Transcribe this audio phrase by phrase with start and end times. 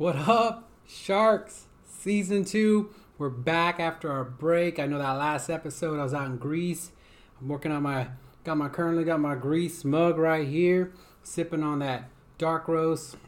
[0.00, 1.66] What up, Sharks?
[1.84, 2.88] Season two.
[3.18, 4.78] We're back after our break.
[4.78, 6.90] I know that last episode I was out in Greece.
[7.38, 8.08] I'm working on my
[8.42, 12.08] got my currently got my Greece mug right here, sipping on that
[12.38, 13.18] dark roast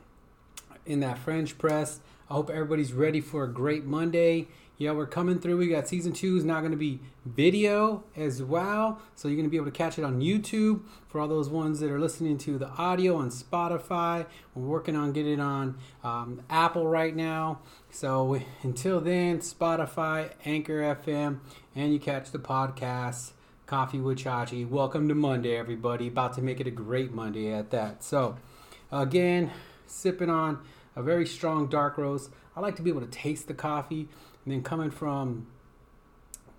[0.86, 2.00] in that French press.
[2.30, 4.48] I hope everybody's ready for a great Monday.
[4.82, 5.58] Yeah, we're coming through.
[5.58, 9.00] We got season two is now going to be video as well.
[9.14, 11.78] So you're going to be able to catch it on YouTube for all those ones
[11.78, 14.26] that are listening to the audio on Spotify.
[14.56, 17.60] We're working on getting it on um, Apple right now.
[17.92, 21.38] So until then, Spotify, Anchor FM,
[21.76, 23.34] and you catch the podcast.
[23.66, 24.68] Coffee with Chachi.
[24.68, 26.08] Welcome to Monday, everybody.
[26.08, 28.02] About to make it a great Monday at that.
[28.02, 28.36] So,
[28.90, 29.52] again,
[29.86, 30.58] sipping on
[30.96, 32.30] a very strong dark roast.
[32.56, 34.08] I like to be able to taste the coffee
[34.44, 35.46] and then coming from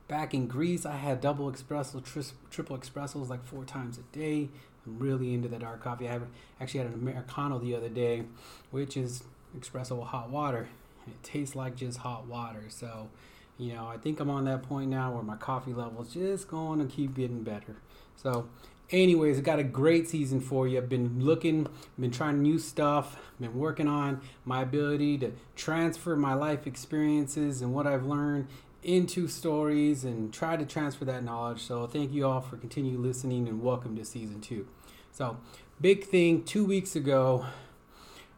[0.07, 4.49] back in Greece, I had double espresso, tri- triple espressos like four times a day.
[4.85, 6.09] I'm really into the dark coffee.
[6.09, 6.19] I
[6.59, 8.23] actually had an Americano the other day,
[8.71, 9.23] which is
[9.57, 10.67] espresso with hot water.
[11.07, 12.63] It tastes like just hot water.
[12.69, 13.09] So,
[13.57, 16.47] you know, I think I'm on that point now where my coffee level is just
[16.47, 17.75] going to keep getting better.
[18.15, 18.47] So,
[18.89, 20.77] anyways, I got a great season for you.
[20.77, 21.67] I've been looking,
[21.99, 27.73] been trying new stuff, been working on my ability to transfer my life experiences and
[27.73, 28.47] what I've learned
[28.83, 31.61] into stories and try to transfer that knowledge.
[31.61, 34.67] So thank you all for continue listening and welcome to season two.
[35.11, 35.37] So
[35.79, 37.45] big thing, two weeks ago,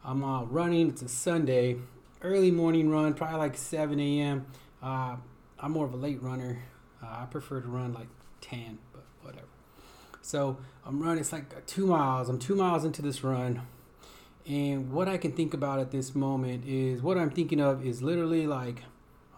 [0.04, 0.90] I'm uh, running.
[0.90, 1.78] It's a Sunday,
[2.22, 4.46] early morning run, probably like 7 a.m.
[4.84, 5.16] Uh,
[5.60, 6.60] I'm more of a late runner.
[7.02, 8.08] Uh, I prefer to run like
[8.42, 9.48] 10, but whatever.
[10.26, 12.30] So I'm running, it's like two miles.
[12.30, 13.62] I'm two miles into this run.
[14.48, 18.02] And what I can think about at this moment is what I'm thinking of is
[18.02, 18.82] literally like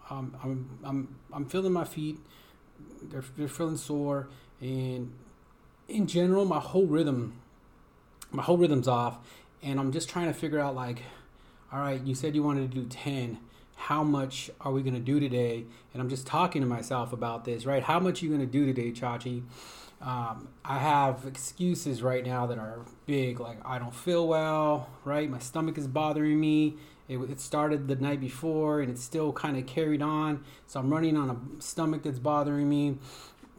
[0.08, 2.18] um, I'm, I'm, I'm feeling my feet,
[3.02, 4.28] they're, they're feeling sore.
[4.62, 5.12] And
[5.88, 7.38] in general, my whole rhythm,
[8.30, 9.18] my whole rhythm's off.
[9.62, 11.02] And I'm just trying to figure out like,
[11.70, 13.38] all right, you said you wanted to do 10
[13.76, 15.64] how much are we going to do today?
[15.92, 17.80] And I'm just talking to myself about this, right?
[17.82, 19.44] How much are you going to do today, Chachi?
[20.00, 25.28] Um, I have excuses right now that are big, like I don't feel well, right?
[25.28, 26.76] My stomach is bothering me.
[27.08, 30.44] It, it started the night before and it's still kind of carried on.
[30.66, 32.98] So I'm running on a stomach that's bothering me.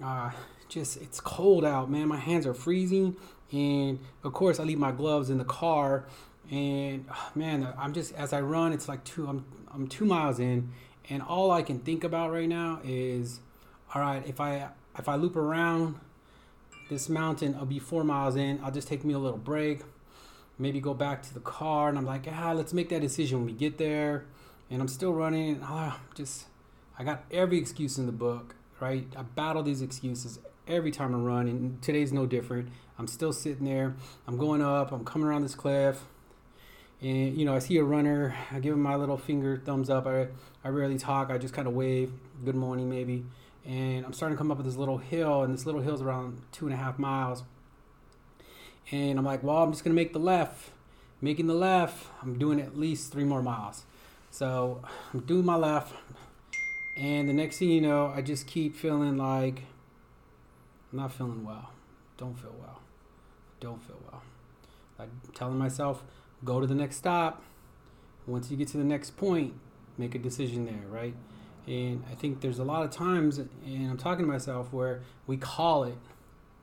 [0.02, 0.32] Uh,
[0.70, 2.08] just, it's cold out, man.
[2.08, 3.18] My hands are freezing.
[3.52, 6.06] And of course, I leave my gloves in the car.
[6.52, 10.40] And oh, man, I'm just, as I run, it's like two, I'm, I'm two miles
[10.40, 10.72] in.
[11.10, 13.42] And all I can think about right now is,
[13.94, 16.00] all right, if I, if I loop around,
[16.90, 17.56] this mountain.
[17.56, 18.60] I'll be four miles in.
[18.64, 19.82] I'll just take me a little break,
[20.58, 21.90] maybe go back to the car.
[21.90, 24.26] And I'm like, ah, let's make that decision when we get there.
[24.70, 25.62] And I'm still running.
[25.64, 26.46] Ah, just,
[26.98, 29.08] I got every excuse in the book, right?
[29.16, 32.70] I battle these excuses every time I run, and today's no different.
[33.00, 33.96] I'm still sitting there.
[34.28, 34.92] I'm going up.
[34.92, 36.04] I'm coming around this cliff.
[37.02, 38.36] And you know, I see a runner.
[38.52, 40.06] I give him my little finger thumbs up.
[40.06, 40.28] I
[40.64, 41.32] I rarely talk.
[41.32, 42.12] I just kind of wave,
[42.44, 43.24] good morning, maybe
[43.66, 46.42] and I'm starting to come up with this little hill, and this little hill's around
[46.52, 47.44] two and a half miles.
[48.92, 50.72] And I'm like, well, I'm just gonna make the left.
[51.22, 53.84] Making the left, I'm doing at least three more miles.
[54.32, 54.82] So
[55.14, 55.94] I'm doing my left,
[56.98, 59.64] and the next thing you know, I just keep feeling like
[60.92, 61.72] I'm not feeling well.
[62.18, 62.82] Don't feel well.
[63.60, 64.22] Don't feel well.
[64.98, 66.04] Like telling myself,
[66.44, 67.42] go to the next stop.
[68.28, 69.54] Once you get to the next point,
[69.98, 71.16] make a decision there, right?
[71.70, 73.50] And I think there's a lot of times, and
[73.92, 75.98] I'm talking to myself, where we call it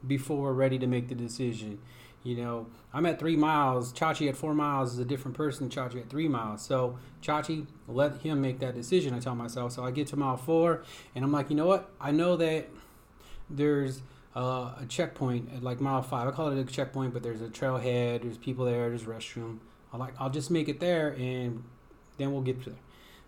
[0.05, 1.79] before we're ready to make the decision.
[2.25, 3.93] You know, I'm at three miles.
[3.93, 6.61] Chachi at four miles is a different person than Chachi at three miles.
[6.61, 9.15] So Chachi, let him make that decision.
[9.15, 9.71] I tell myself.
[9.71, 10.83] So I get to mile four,
[11.15, 11.89] and I'm like, you know what?
[12.01, 12.69] I know that
[13.49, 14.03] there's
[14.35, 16.27] uh, a checkpoint at like mile five.
[16.27, 18.23] I call it a checkpoint, but there's a trailhead.
[18.23, 18.89] There's people there.
[18.89, 19.59] There's restroom.
[19.93, 20.15] I like.
[20.19, 21.63] I'll just make it there, and
[22.19, 22.79] then we'll get to there.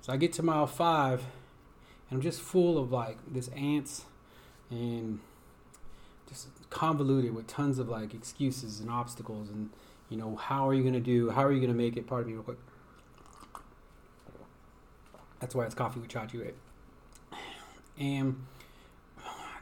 [0.00, 1.22] So I get to mile five,
[2.10, 4.04] and I'm just full of like this ants
[4.70, 5.20] and
[6.28, 9.70] just convoluted with tons of like excuses and obstacles and
[10.10, 12.06] you know how are you gonna do how are you gonna make it?
[12.06, 12.58] Part of me real quick.
[15.40, 16.54] That's why it's coffee with chachi right?
[17.98, 18.44] And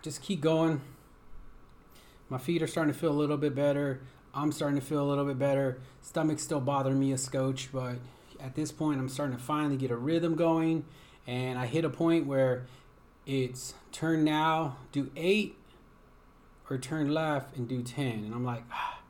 [0.02, 0.80] just keep going.
[2.28, 4.00] My feet are starting to feel a little bit better.
[4.34, 5.80] I'm starting to feel a little bit better.
[6.02, 7.96] Stomach's still bothering me a scotch but
[8.40, 10.84] at this point i'm starting to finally get a rhythm going
[11.26, 12.66] and I hit a point where
[13.26, 15.56] it's turn now, do eight,
[16.70, 18.24] or turn left and do 10.
[18.24, 19.00] And I'm like, ah,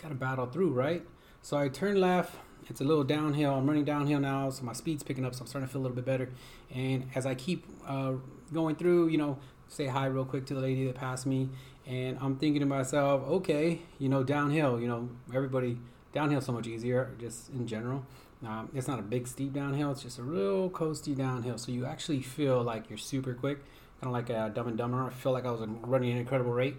[0.00, 1.02] gotta battle through, right?
[1.42, 2.36] So I turn left,
[2.68, 3.54] it's a little downhill.
[3.54, 5.84] I'm running downhill now, so my speed's picking up, so I'm starting to feel a
[5.84, 6.30] little bit better.
[6.74, 8.14] And as I keep uh,
[8.52, 11.48] going through, you know, say hi real quick to the lady that passed me,
[11.86, 15.78] and I'm thinking to myself, okay, you know, downhill, you know, everybody
[16.12, 18.06] downhill so much easier, just in general.
[18.46, 19.90] Um, it's not a big steep downhill.
[19.92, 21.58] It's just a real coasty downhill.
[21.58, 23.58] So you actually feel like you're super quick,
[24.00, 25.04] kind of like a Dumb and Dumber.
[25.04, 26.78] I feel like I was running an incredible rate,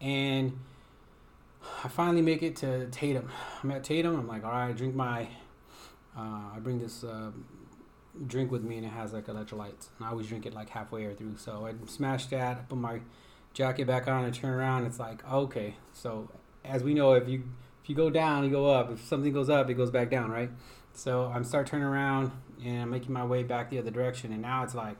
[0.00, 0.58] and
[1.84, 3.30] I finally make it to Tatum.
[3.62, 4.18] I'm at Tatum.
[4.18, 5.28] I'm like, all right, I drink my.
[6.16, 7.30] Uh, I bring this uh,
[8.26, 9.88] drink with me, and it has like electrolytes.
[9.98, 11.36] And I always drink it like halfway or through.
[11.36, 12.56] So I smash that.
[12.56, 13.00] I put my
[13.54, 14.86] jacket back on and turn around.
[14.86, 15.76] It's like okay.
[15.92, 16.30] So
[16.64, 17.44] as we know, if you
[17.82, 18.90] if you go down, you go up.
[18.90, 20.50] If something goes up, it goes back down, right?
[20.92, 22.32] So I'm start turning around
[22.64, 24.98] and I'm making my way back the other direction, and now it's like,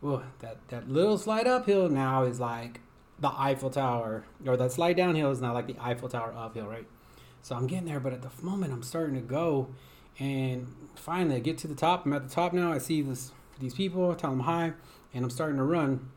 [0.00, 2.80] well, that that little slide uphill now is like
[3.18, 6.86] the Eiffel Tower, or that slide downhill is not like the Eiffel Tower uphill, right?
[7.42, 9.68] So I'm getting there, but at the moment I'm starting to go,
[10.18, 12.06] and finally I get to the top.
[12.06, 12.72] I'm at the top now.
[12.72, 14.72] I see this these people, I tell them hi,
[15.14, 16.10] and I'm starting to run.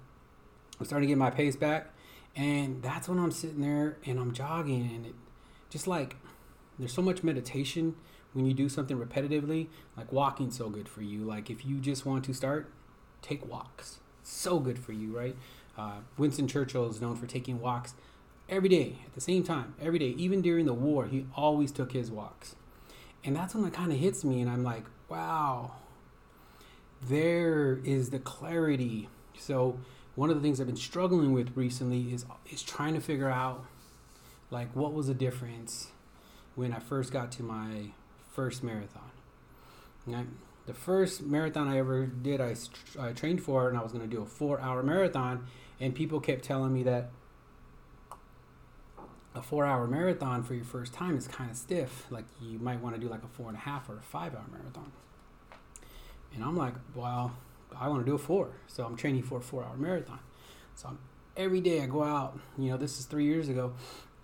[0.80, 1.94] I'm starting to get my pace back,
[2.36, 5.16] and that's when I'm sitting there and I'm jogging, and it
[5.70, 6.16] just like
[6.78, 7.96] there's so much meditation
[8.40, 11.24] when you do something repetitively, like walking so good for you.
[11.24, 12.72] Like if you just want to start,
[13.22, 14.00] take walks.
[14.24, 15.36] So good for you, right?
[15.78, 17.94] Uh, Winston Churchill is known for taking walks
[18.50, 20.10] every day at the same time, every day.
[20.18, 22.56] Even during the war, he always took his walks.
[23.24, 25.72] And that's when it kind of hits me, and I'm like, wow,
[27.02, 29.10] there is the clarity.
[29.38, 29.80] So
[30.16, 33.66] one of the things I've been struggling with recently is is trying to figure out
[34.52, 35.92] like what was the difference
[36.56, 37.92] when I first got to my
[38.40, 39.12] first marathon.
[40.66, 42.56] The first marathon I ever did, I,
[42.98, 45.46] I trained for, and I was going to do a four-hour marathon,
[45.82, 47.10] and people kept telling me that
[49.36, 52.10] a four-hour marathon for your first time is kind of stiff.
[52.10, 54.46] Like you might want to do like a four and a half or a five-hour
[54.50, 54.94] marathon.
[56.34, 57.36] And I'm like, well,
[57.78, 60.20] I want to do a four, so I'm training for a four-hour marathon.
[60.76, 61.00] So I'm,
[61.36, 62.40] every day I go out.
[62.58, 63.74] You know, this is three years ago.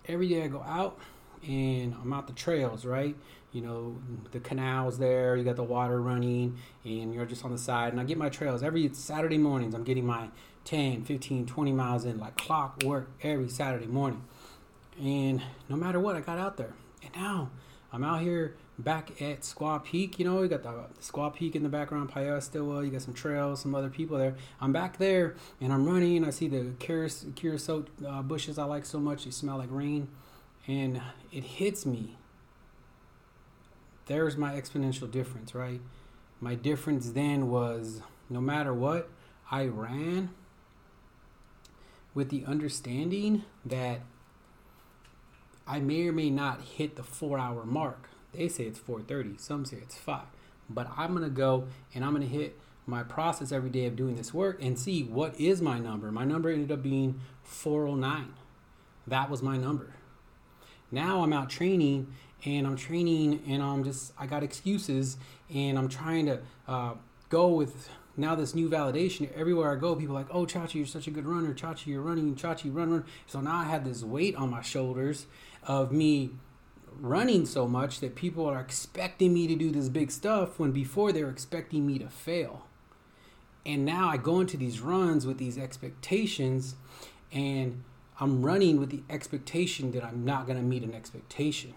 [0.06, 0.98] Every day I go out
[1.46, 3.16] and I'm out the trails, right?
[3.52, 3.96] You know,
[4.32, 7.92] the canals there, you got the water running, and you're just on the side.
[7.92, 9.74] And I get my trails every Saturday mornings.
[9.74, 10.28] I'm getting my
[10.64, 14.24] 10, 15, 20 miles in like clockwork every Saturday morning.
[15.00, 16.74] And no matter what, I got out there.
[17.02, 17.50] And now
[17.92, 20.18] I'm out here back at Squaw Peak.
[20.18, 22.84] You know, you got the, Squaw Peak in the background, Paya Stillwell.
[22.84, 24.34] You got some trails, some other people there.
[24.60, 26.24] I'm back there and I'm running.
[26.24, 29.24] I see the creosote uh, bushes I like so much.
[29.24, 30.08] They smell like rain
[30.66, 31.00] and
[31.32, 32.16] it hits me.
[34.06, 35.80] There's my exponential difference, right?
[36.40, 39.08] My difference then was no matter what,
[39.50, 40.30] I ran
[42.14, 44.00] with the understanding that
[45.66, 48.08] I may or may not hit the four hour mark.
[48.32, 50.26] They say it's 4:30, some say it's five,
[50.68, 54.32] but I'm gonna go and I'm gonna hit my process every day of doing this
[54.32, 56.12] work and see what is my number.
[56.12, 58.34] My number ended up being 409.
[59.06, 59.94] That was my number.
[60.90, 62.12] Now I'm out training
[62.44, 65.16] and I'm training and I'm just, I got excuses
[65.52, 66.94] and I'm trying to uh,
[67.28, 69.30] go with now this new validation.
[69.34, 71.52] Everywhere I go, people like, oh, Chachi, you're such a good runner.
[71.52, 72.34] Chachi, you're running.
[72.34, 73.04] Chachi, run, run.
[73.26, 75.26] So now I had this weight on my shoulders
[75.64, 76.30] of me
[76.98, 81.12] running so much that people are expecting me to do this big stuff when before
[81.12, 82.66] they were expecting me to fail.
[83.66, 86.76] And now I go into these runs with these expectations
[87.32, 87.82] and
[88.18, 91.74] I'm running with the expectation that I'm not going to meet an expectation.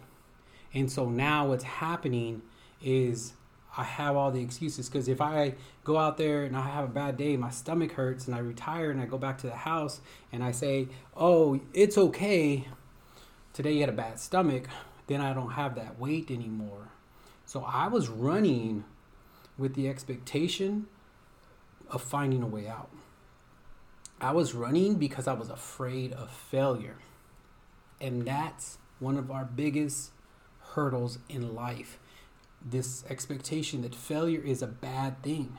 [0.73, 2.43] And so now what's happening
[2.81, 3.33] is
[3.77, 6.91] I have all the excuses because if I go out there and I have a
[6.91, 10.01] bad day, my stomach hurts, and I retire and I go back to the house
[10.31, 12.67] and I say, Oh, it's okay.
[13.53, 14.67] Today you had a bad stomach,
[15.07, 16.89] then I don't have that weight anymore.
[17.45, 18.85] So I was running
[19.57, 20.87] with the expectation
[21.89, 22.89] of finding a way out.
[24.21, 26.97] I was running because I was afraid of failure.
[28.01, 30.11] And that's one of our biggest
[30.73, 31.99] hurdles in life.
[32.63, 35.57] This expectation that failure is a bad thing.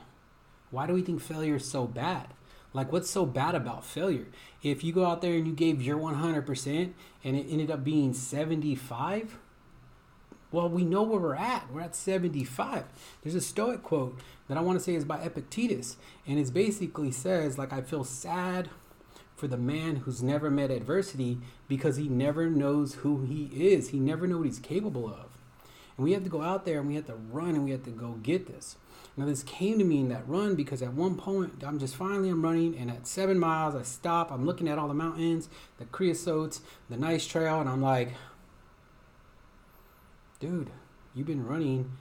[0.69, 2.27] Why do we think failure is so bad?
[2.73, 4.27] Like, what's so bad about failure?
[4.61, 8.13] If you go out there and you gave your 100% and it ended up being
[8.13, 9.37] 75,
[10.51, 11.71] well, we know where we're at.
[11.71, 12.83] We're at 75.
[13.23, 15.97] There's a Stoic quote that I want to say is by Epictetus.
[16.27, 18.69] And it basically says, like, I feel sad
[19.35, 23.89] for the man who's never met adversity because he never knows who he is.
[23.89, 25.37] He never knows what he's capable of.
[25.97, 27.83] And we have to go out there and we have to run and we have
[27.83, 28.75] to go get this.
[29.17, 32.29] Now this came to me in that run because at one point I'm just finally
[32.29, 34.31] I'm running and at seven miles I stop.
[34.31, 38.13] I'm looking at all the mountains, the creosotes, the nice trail, and I'm like,
[40.41, 40.71] dude,
[41.13, 41.91] you've been running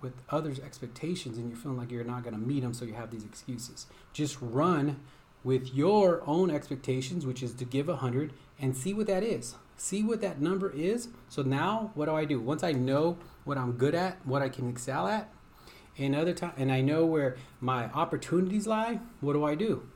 [0.00, 2.94] with others' expectations and you're feeling like you're not going to meet them, so you
[2.94, 3.86] have these excuses.
[4.12, 5.00] Just run
[5.44, 9.54] with your own expectations, which is to give a hundred, and see what that is.
[9.76, 11.08] See what that number is.
[11.28, 12.40] So now, what do I do?
[12.40, 15.30] Once I know what I'm good at, what I can excel at.
[15.98, 19.00] And other time, and I know where my opportunities lie.
[19.20, 19.88] What do I do?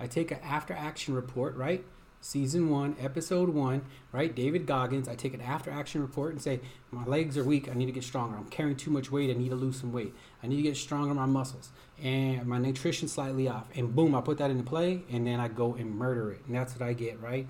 [0.00, 1.84] I take an after action report, right?
[2.24, 4.34] Season one, episode one, right?
[4.34, 5.10] David Goggins.
[5.10, 6.58] I take an after action report and say,
[6.90, 7.68] my legs are weak.
[7.68, 8.38] I need to get stronger.
[8.38, 9.28] I'm carrying too much weight.
[9.28, 10.14] I need to lose some weight.
[10.42, 11.68] I need to get stronger my muscles.
[12.02, 13.66] And my nutrition slightly off.
[13.74, 15.02] And boom, I put that into play.
[15.10, 16.40] And then I go and murder it.
[16.46, 17.46] And that's what I get, right?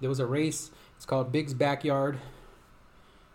[0.00, 0.72] There was a race.
[0.96, 2.18] It's called Big's Backyard.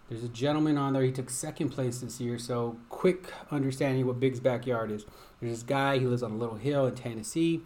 [0.10, 1.04] There's a gentleman on there.
[1.04, 2.38] He took second place this year.
[2.38, 5.06] So, quick understanding what Big's backyard is.
[5.40, 6.00] There's this guy.
[6.00, 7.62] He lives on a little hill in Tennessee.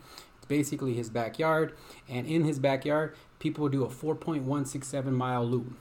[0.48, 1.74] Basically his backyard.
[2.08, 5.76] And in his backyard, people do a 4.167 mile loop.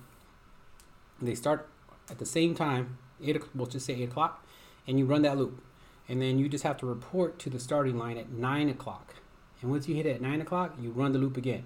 [1.21, 1.69] They start
[2.11, 3.41] at the same time, eight.
[3.55, 4.47] We'll just say eight o'clock,
[4.87, 5.63] and you run that loop.
[6.09, 9.15] And then you just have to report to the starting line at nine o'clock.
[9.63, 11.65] And once you hit it at nine o'clock, you run the loop again.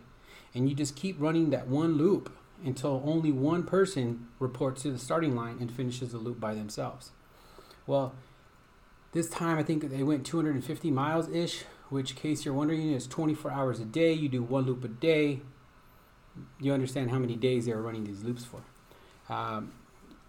[0.55, 2.33] And you just keep running that one loop
[2.65, 7.11] until only one person reports to the starting line and finishes the loop by themselves.
[7.87, 8.15] Well,
[9.13, 13.51] this time I think they went 250 miles ish, which, case you're wondering, is 24
[13.51, 14.13] hours a day.
[14.13, 15.41] You do one loop a day.
[16.61, 18.63] You understand how many days they were running these loops for.
[19.33, 19.73] Um,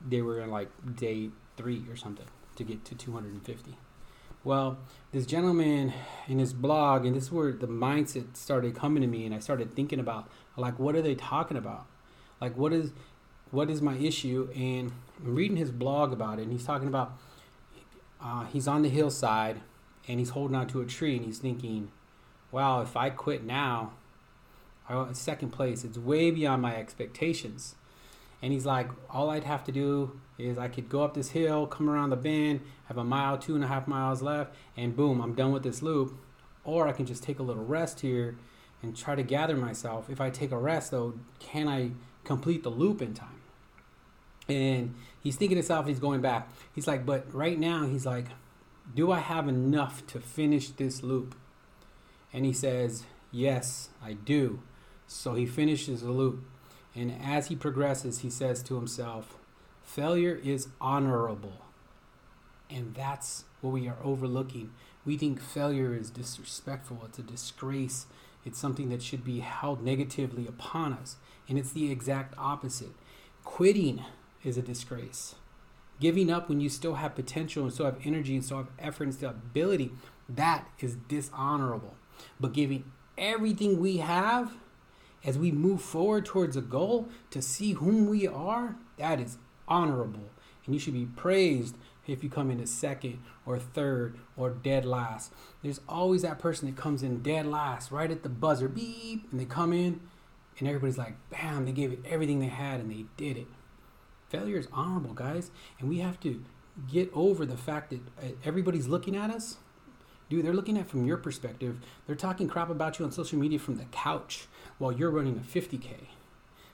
[0.05, 2.25] they were in like day three or something
[2.55, 3.77] to get to 250.
[4.43, 4.77] Well,
[5.11, 5.93] this gentleman
[6.27, 9.39] in his blog, and this is where the mindset started coming to me, and I
[9.39, 11.85] started thinking about like, what are they talking about?
[12.39, 12.91] Like, what is
[13.51, 14.49] what is my issue?
[14.55, 14.91] And
[15.23, 17.17] I'm reading his blog about it, and he's talking about
[18.21, 19.61] uh, he's on the hillside
[20.09, 21.89] and he's holding on to a tree, and he's thinking,
[22.51, 23.93] "Wow, if I quit now,
[24.89, 25.85] I want second place.
[25.85, 27.75] It's way beyond my expectations."
[28.41, 31.67] And he's like, all I'd have to do is I could go up this hill,
[31.67, 35.21] come around the bend, have a mile, two and a half miles left, and boom,
[35.21, 36.17] I'm done with this loop.
[36.63, 38.37] Or I can just take a little rest here
[38.81, 40.09] and try to gather myself.
[40.09, 41.91] If I take a rest, though, can I
[42.23, 43.41] complete the loop in time.
[44.47, 46.49] And he's thinking to himself, he's going back.
[46.73, 48.27] He's like, but right now, he's like,
[48.93, 51.35] do I have enough to finish this loop?
[52.33, 54.61] And he says, yes, I do.
[55.07, 56.43] So he finishes the loop.
[56.95, 59.37] And as he progresses, he says to himself,
[59.83, 61.65] failure is honorable.
[62.69, 64.71] And that's what we are overlooking.
[65.05, 68.05] We think failure is disrespectful, it's a disgrace,
[68.45, 71.15] it's something that should be held negatively upon us.
[71.47, 72.91] And it's the exact opposite.
[73.43, 74.03] Quitting
[74.43, 75.35] is a disgrace.
[75.99, 79.03] Giving up when you still have potential and still have energy and still have effort
[79.05, 79.91] and still have ability,
[80.29, 81.95] that is dishonorable.
[82.39, 84.53] But giving everything we have
[85.25, 89.37] as we move forward towards a goal to see whom we are, that is
[89.67, 90.29] honorable.
[90.65, 91.75] And you should be praised
[92.07, 95.33] if you come in second or third or dead last.
[95.61, 99.39] There's always that person that comes in dead last, right at the buzzer, beep, and
[99.39, 99.99] they come in
[100.57, 103.47] and everybody's like, bam, they gave it everything they had and they did it.
[104.29, 106.43] Failure is honorable, guys, and we have to
[106.91, 109.57] get over the fact that uh, everybody's looking at us.
[110.29, 111.79] Dude, they're looking at from your perspective.
[112.05, 115.39] They're talking crap about you on social media from the couch while you're running a
[115.39, 115.87] 50K.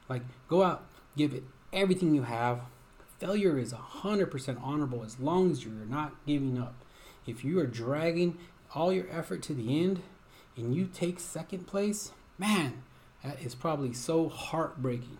[0.09, 0.85] Like, go out,
[1.15, 2.61] give it everything you have.
[3.19, 6.75] Failure is 100% honorable as long as you're not giving up.
[7.25, 8.37] If you are dragging
[8.73, 10.01] all your effort to the end
[10.57, 12.83] and you take second place, man,
[13.23, 15.17] that is probably so heartbreaking.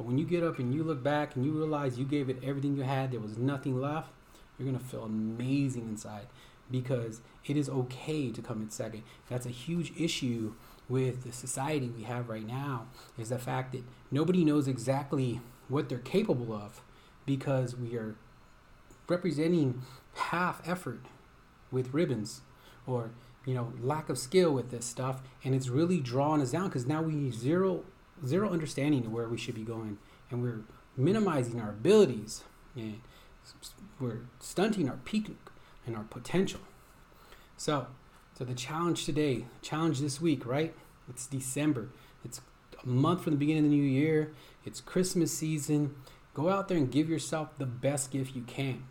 [0.00, 2.42] But when you get up and you look back and you realize you gave it
[2.42, 4.10] everything you had, there was nothing left,
[4.58, 6.26] you're going to feel amazing inside
[6.70, 9.02] because it is okay to come in second.
[9.28, 10.54] That's a huge issue
[10.88, 12.86] with the society we have right now
[13.18, 16.80] is the fact that nobody knows exactly what they're capable of
[17.26, 18.14] because we are
[19.06, 19.82] representing
[20.14, 21.02] half effort
[21.70, 22.40] with ribbons
[22.86, 23.10] or
[23.44, 26.86] you know lack of skill with this stuff and it's really drawing us down because
[26.86, 27.84] now we zero
[28.26, 29.98] zero understanding of where we should be going
[30.30, 30.60] and we're
[30.96, 32.44] minimizing our abilities
[32.76, 33.00] and
[33.98, 35.30] we're stunting our peak
[35.86, 36.60] and our potential.
[37.56, 37.86] So
[38.36, 40.74] so the challenge today challenge this week right?
[41.08, 41.88] It's december.
[42.24, 42.40] It's
[42.82, 44.32] a month from the beginning of the new year.
[44.64, 45.94] It's christmas season.
[46.34, 48.84] Go out there and give yourself the best gift you can.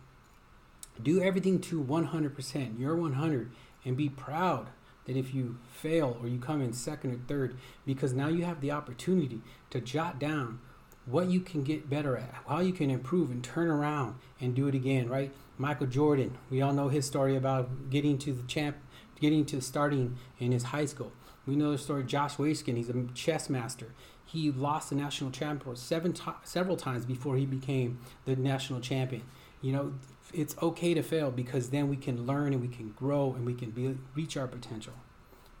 [1.02, 3.50] Do everything to 100% you're 100
[3.84, 4.68] and be proud
[5.10, 8.60] that if you fail or you come in second or third, because now you have
[8.60, 10.60] the opportunity to jot down
[11.04, 14.68] what you can get better at, how you can improve and turn around and do
[14.68, 15.32] it again, right?
[15.58, 18.76] Michael Jordan, we all know his story about getting to the champ,
[19.20, 21.10] getting to starting in his high school.
[21.44, 23.88] We know the story of Josh Waitzkin, he's a chess master.
[24.24, 29.22] He lost the national champion seven to- several times before he became the national champion.
[29.60, 29.92] You know,
[30.32, 33.54] it's okay to fail because then we can learn and we can grow and we
[33.54, 34.94] can be, reach our potential.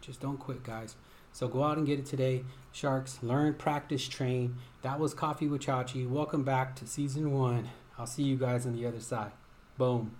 [0.00, 0.96] Just don't quit, guys.
[1.32, 2.44] So go out and get it today.
[2.72, 4.56] Sharks, learn, practice, train.
[4.82, 6.08] That was Coffee with Chachi.
[6.08, 7.68] Welcome back to season one.
[7.98, 9.32] I'll see you guys on the other side.
[9.78, 10.16] Boom.